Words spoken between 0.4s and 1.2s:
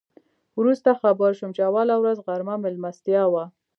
وروسته